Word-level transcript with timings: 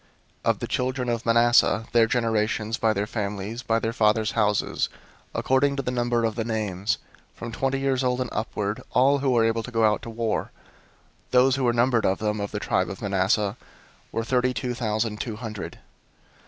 001:034 0.45 0.49
Of 0.49 0.57
the 0.59 0.67
children 0.67 1.09
of 1.09 1.25
Manasseh, 1.27 1.85
their 1.91 2.07
generations, 2.07 2.79
by 2.79 2.91
their 2.91 3.05
families, 3.05 3.61
by 3.61 3.77
their 3.77 3.93
fathers' 3.93 4.31
houses, 4.31 4.89
according 5.35 5.75
to 5.75 5.83
the 5.83 5.91
number 5.91 6.25
of 6.25 6.33
the 6.33 6.43
names, 6.43 6.97
from 7.35 7.51
twenty 7.51 7.79
years 7.79 8.03
old 8.03 8.19
and 8.19 8.29
upward, 8.33 8.81
all 8.93 9.19
who 9.19 9.29
were 9.29 9.45
able 9.45 9.61
to 9.61 9.69
go 9.69 9.85
out 9.85 10.01
to 10.01 10.09
war; 10.09 10.49
001:035 11.25 11.29
those 11.29 11.55
who 11.55 11.63
were 11.65 11.73
numbered 11.73 12.05
of 12.07 12.17
them, 12.17 12.39
of 12.39 12.49
the 12.49 12.59
tribe 12.59 12.89
of 12.89 12.99
Manasseh, 12.99 13.57
were 14.11 14.23
thirty 14.25 14.55
two 14.55 14.73
thousand 14.73 15.21
two 15.21 15.35
hundred. 15.35 15.77